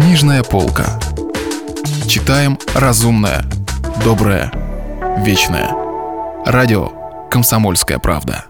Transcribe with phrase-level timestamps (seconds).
[0.00, 0.98] Книжная полка.
[2.08, 3.44] Читаем разумное,
[4.02, 4.50] доброе,
[5.18, 5.74] вечное.
[6.46, 6.88] Радио
[7.30, 8.46] «Комсомольская правда».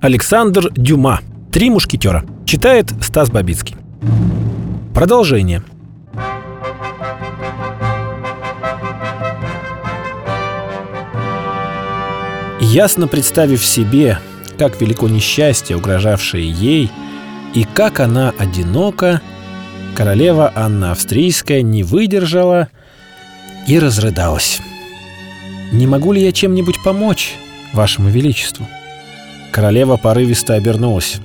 [0.00, 1.20] Александр Дюма.
[1.52, 2.24] «Три мушкетера».
[2.46, 3.76] Читает Стас Бабицкий.
[4.94, 5.62] Продолжение.
[12.60, 14.20] Ясно представив себе,
[14.58, 16.90] как велико несчастье, угрожавшее ей,
[17.52, 19.20] и как она одинока,
[19.98, 22.68] королева Анна Австрийская не выдержала
[23.66, 24.60] и разрыдалась.
[25.72, 27.34] «Не могу ли я чем-нибудь помочь,
[27.72, 28.64] вашему величеству?»
[29.50, 31.16] Королева порывисто обернулась.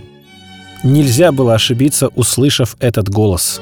[0.82, 3.62] Нельзя было ошибиться, услышав этот голос.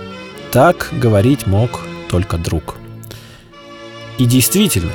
[0.49, 2.77] Так говорить мог только друг.
[4.17, 4.93] И действительно,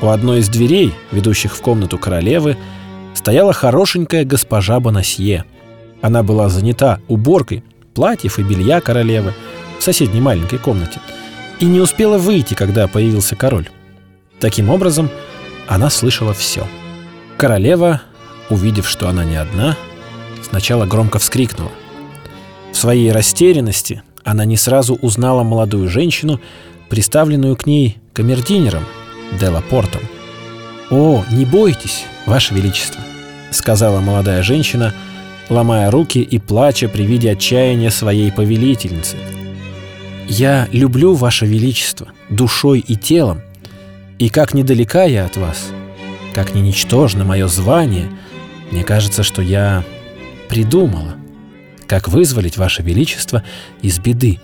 [0.00, 2.56] у одной из дверей, ведущих в комнату королевы,
[3.14, 5.44] стояла хорошенькая госпожа Бонасье.
[6.02, 9.34] Она была занята уборкой платьев и белья королевы
[9.86, 10.98] соседней маленькой комнате
[11.60, 13.68] и не успела выйти, когда появился король.
[14.40, 15.08] Таким образом,
[15.68, 16.66] она слышала все.
[17.38, 18.02] Королева,
[18.50, 19.76] увидев, что она не одна,
[20.42, 21.70] сначала громко вскрикнула.
[22.72, 26.40] В своей растерянности она не сразу узнала молодую женщину,
[26.88, 28.84] приставленную к ней камердинером
[29.38, 30.02] Делапортом.
[30.90, 33.00] «О, не бойтесь, Ваше Величество»,—
[33.52, 34.92] сказала молодая женщина,
[35.48, 39.16] ломая руки и плача при виде отчаяния своей повелительницы.
[40.28, 43.42] «Я люблю Ваше Величество душой и телом,
[44.18, 45.68] и как недалека я от вас,
[46.32, 48.08] как не ничтожно мое звание,
[48.72, 49.84] мне кажется, что я
[50.48, 51.14] придумала,
[51.86, 53.44] как вызволить Ваше Величество
[53.82, 54.40] из беды».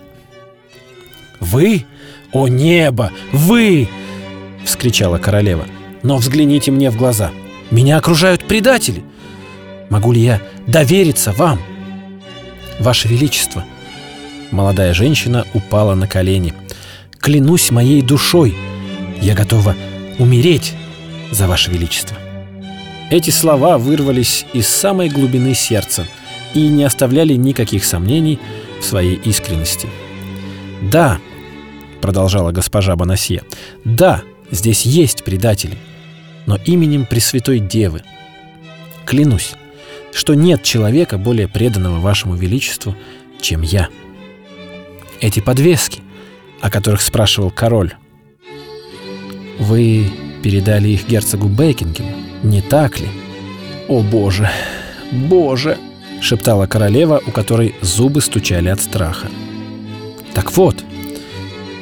[1.41, 1.85] «Вы?
[2.31, 3.11] О небо!
[3.33, 3.89] Вы!»—
[4.65, 5.65] вскричала королева.
[6.01, 7.31] «Но взгляните мне в глаза.
[7.69, 9.03] Меня окружают предатели.
[9.89, 11.59] Могу ли я довериться вам?»
[12.79, 13.65] «Ваше Величество!»
[14.53, 16.53] Молодая женщина упала на колени.
[17.19, 18.55] «Клянусь моей душой,
[19.21, 19.75] я готова
[20.17, 20.73] умереть
[21.31, 22.15] за Ваше Величество!»
[23.09, 26.07] Эти слова вырвались из самой глубины сердца
[26.53, 28.39] и не оставляли никаких сомнений
[28.79, 29.89] в своей искренности.
[30.81, 31.19] «Да»,—
[32.01, 33.43] продолжала госпожа Бонасье,—
[33.83, 35.79] «да, Здесь есть предатели,
[36.45, 38.03] но именем Пресвятой Девы.
[39.03, 39.53] Клянусь,
[40.13, 42.95] что нет человека более преданного вашему величеству,
[43.41, 43.89] чем я.
[45.23, 46.01] Эти подвески,
[46.59, 47.93] о которых спрашивал король,
[49.57, 50.11] вы
[50.43, 52.11] передали их герцогу Бекингему,
[52.43, 53.07] не так ли?
[53.87, 54.49] О боже,
[55.13, 55.77] боже,
[56.19, 59.27] шептала королева, у которой зубы стучали от страха.
[60.33, 60.83] Так вот,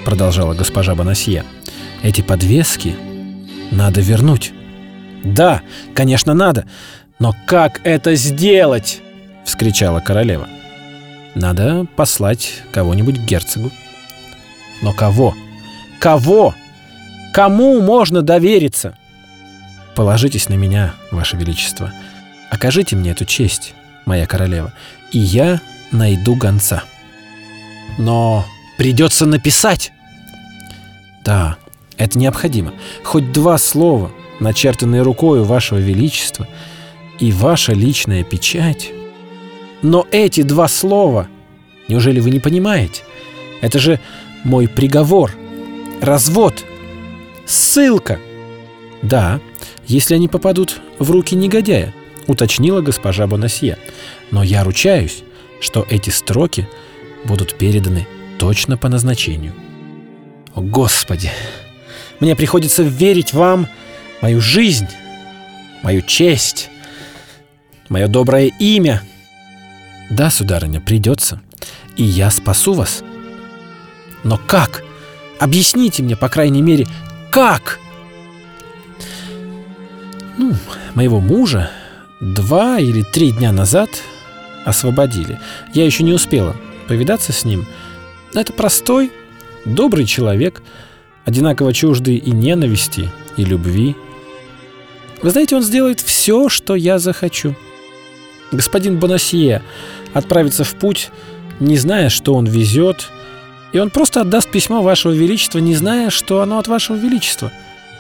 [0.05, 1.43] продолжала госпожа Бонасье,—
[2.03, 2.95] эти подвески
[3.71, 4.53] надо вернуть.
[5.23, 5.63] Да,
[5.95, 6.67] конечно, надо.
[7.17, 9.01] Но как это сделать?
[9.45, 10.47] Вскричала королева.
[11.35, 13.71] Надо послать кого-нибудь к герцогу.
[14.81, 15.35] Но кого?
[15.99, 16.55] Кого?
[17.33, 18.97] Кому можно довериться?
[19.95, 21.93] Положитесь на меня, ваше величество.
[22.49, 23.73] Окажите мне эту честь,
[24.05, 24.73] моя королева,
[25.11, 25.61] и я
[25.91, 26.83] найду гонца.
[27.97, 28.45] Но
[28.77, 29.93] придется написать.
[31.23, 31.57] Да,
[31.97, 32.73] это необходимо.
[33.03, 36.47] Хоть два слова, начертанные рукою вашего величества,
[37.19, 38.91] и ваша личная печать.
[39.81, 41.27] Но эти два слова,
[41.87, 43.03] неужели вы не понимаете?
[43.61, 43.99] Это же
[44.43, 45.31] мой приговор,
[46.01, 46.63] развод,
[47.45, 48.19] ссылка.
[49.01, 49.39] Да,
[49.87, 51.93] если они попадут в руки негодяя,
[52.27, 53.77] уточнила госпожа Бонасье.
[54.29, 55.23] Но я ручаюсь,
[55.59, 56.67] что эти строки
[57.25, 59.53] будут переданы точно по назначению.
[60.53, 61.31] О, Господи!
[62.19, 63.67] Мне приходится верить вам
[64.21, 64.87] мою жизнь,
[65.81, 66.69] мою честь,
[67.89, 69.01] мое доброе имя.
[70.11, 71.41] Да, сударыня, придется.
[71.95, 73.03] И я спасу вас.
[74.23, 74.83] Но как?
[75.39, 76.85] Объясните мне, по крайней мере,
[77.31, 77.79] как?
[80.37, 80.53] Ну,
[80.93, 81.71] моего мужа
[82.19, 83.89] два или три дня назад
[84.65, 85.39] освободили.
[85.73, 86.55] Я еще не успела
[86.87, 87.65] повидаться с ним.
[88.33, 89.11] Это простой,
[89.65, 90.61] добрый человек–
[91.25, 93.95] одинаково чужды и ненависти, и любви.
[95.21, 97.55] Вы знаете, он сделает все, что я захочу.
[98.51, 99.61] Господин Бонасье
[100.13, 101.09] отправится в путь,
[101.59, 103.09] не зная, что он везет,
[103.71, 107.51] и он просто отдаст письмо Вашего Величества, не зная, что оно от Вашего Величества,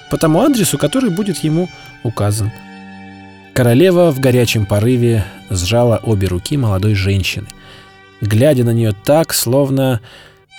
[0.09, 1.69] по тому адресу, который будет ему
[2.03, 2.51] указан.
[3.53, 7.47] Королева в горячем порыве сжала обе руки молодой женщины,
[8.19, 10.01] глядя на нее так, словно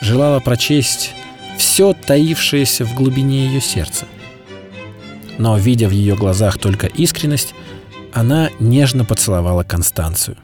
[0.00, 1.12] желала прочесть
[1.58, 4.06] все таившееся в глубине ее сердца.
[5.38, 7.54] Но, видя в ее глазах только искренность,
[8.12, 10.36] она нежно поцеловала Констанцию.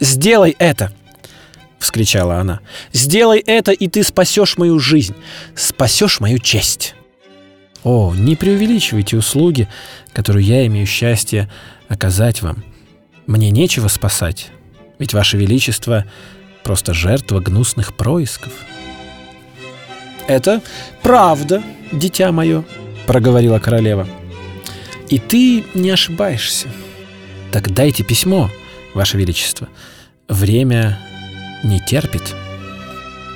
[0.00, 0.92] «Сделай это!»—
[1.78, 2.60] вскричала она.
[2.92, 5.14] «Сделай это, и ты спасешь мою жизнь,
[5.54, 6.94] спасешь мою честь!»
[7.84, 9.68] О, не преувеличивайте услуги,
[10.12, 11.50] которую я имею счастье
[11.88, 12.62] оказать вам.
[13.26, 14.50] Мне нечего спасать,
[14.98, 16.04] ведь Ваше Величество
[16.62, 18.52] просто жертва гнусных происков.
[20.28, 20.62] «Это
[21.02, 22.64] правда, дитя мое»,—
[23.06, 24.06] проговорила королева.
[25.12, 26.68] «И ты не ошибаешься.
[27.50, 28.50] Так дайте письмо,
[28.94, 29.68] Ваше Величество.
[30.26, 30.98] Время
[31.62, 32.34] не терпит».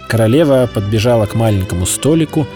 [0.08, 2.46] Королева подбежала к маленькому столику,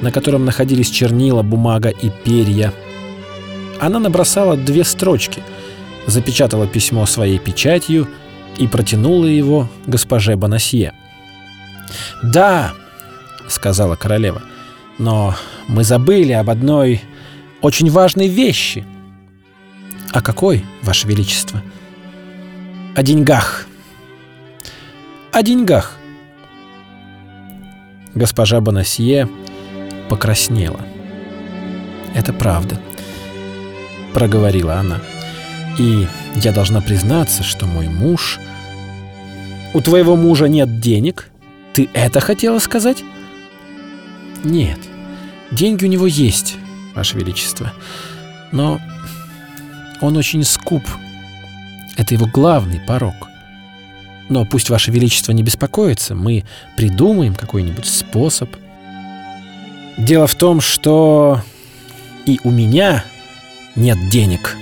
[0.00, 2.72] на котором находились чернила, бумага и перья.
[3.80, 5.42] Она набросала две строчки,
[6.06, 8.08] запечатала письмо своей печатью
[8.56, 10.94] и протянула его госпоже Бонасье.
[12.22, 12.72] «Да»,—
[13.46, 14.40] сказала королева,—
[14.98, 15.34] «но
[15.68, 17.02] мы забыли об одной
[17.64, 18.84] очень важной вещи».
[20.12, 21.62] «О какой, Ваше Величество?»
[22.94, 23.66] «О деньгах».
[25.32, 25.96] «О деньгах».
[28.14, 29.28] Госпожа Бонасье
[30.10, 30.80] покраснела.
[32.14, 32.78] «Это правда»,—
[34.12, 35.00] проговорила она.
[35.78, 38.38] «И я должна признаться, что мой муж...»
[39.72, 41.30] «У твоего мужа нет денег?
[41.72, 43.02] Ты это хотела сказать?»
[44.44, 44.78] «Нет,
[45.50, 46.58] деньги у него есть,
[46.94, 47.72] Ваше Величество,
[48.52, 48.80] но
[50.00, 50.84] он очень скуп.
[51.96, 53.28] Это его главный порог.
[54.28, 56.44] Но пусть Ваше Величество не беспокоится, мы
[56.76, 58.48] придумаем какой-нибудь способ—
[59.96, 61.40] Дело в том, что
[62.26, 63.04] и у меня
[63.76, 64.56] нет денег,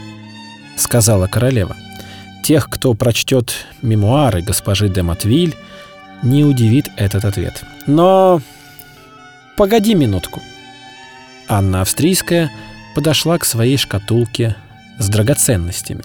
[0.77, 1.77] сказала королева.
[2.45, 5.57] Тех, кто прочтет мемуары госпожи де Матвиль,
[6.23, 7.65] не удивит этот ответ.
[7.87, 8.43] Но
[9.57, 10.43] погоди минутку.
[11.53, 12.51] Анна Австрийская
[12.95, 14.57] подошла к своей шкатулке
[14.99, 16.05] с драгоценностями.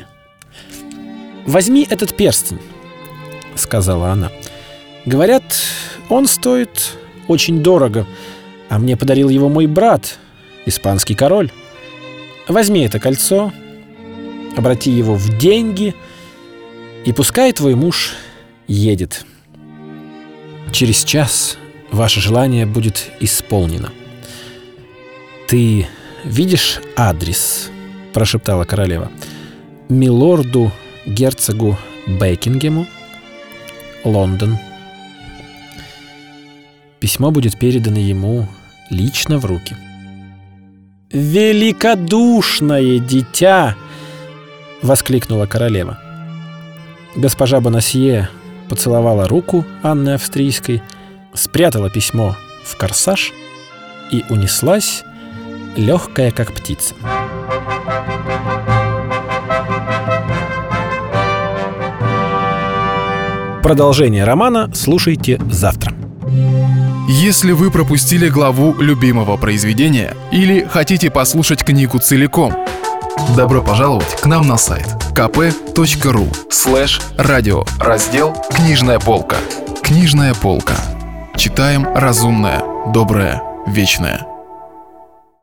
[1.46, 2.60] «Возьми этот перстень»,—
[3.56, 4.30] сказала она.
[5.06, 5.44] «Говорят,
[6.10, 6.98] он стоит
[7.30, 8.06] очень дорого,
[8.68, 10.20] а мне подарил его мой брат,
[10.66, 11.50] испанский король.
[12.50, 13.54] Возьми это кольцо,
[14.58, 15.96] обрати его в деньги,
[17.06, 18.16] и пускай твой муж
[18.68, 19.26] едет.
[20.74, 21.58] Через час
[21.90, 23.94] ваше желание будет исполнено.
[25.48, 25.88] Ты
[26.26, 27.72] видишь адрес,
[28.14, 29.10] прошептала королева.
[29.88, 30.74] Милорду
[31.06, 32.86] герцогу Бекингему,
[34.04, 34.58] Лондон.
[37.00, 38.48] Письмо будет передано ему
[38.90, 39.78] лично в руки.
[41.12, 43.78] «Великодушное дитя!»—
[44.82, 45.98] воскликнула королева.
[47.16, 48.30] Госпожа Бонасье
[48.68, 50.84] поцеловала руку Анны Австрийской,
[51.34, 52.36] спрятала письмо
[52.66, 53.32] в корсаж
[54.12, 55.04] и унеслась,
[55.78, 56.96] легкая как птица.
[63.64, 65.94] Продолжение романа слушайте завтра.
[67.10, 72.54] Если вы пропустили главу любимого произведения или хотите послушать книгу целиком,
[73.36, 79.38] добро пожаловать к нам на сайт kp.ru слэш радио раздел «Книжная полка».
[79.82, 80.76] Книжная полка.
[81.36, 82.62] Читаем разумное,
[82.94, 84.37] доброе, вечное.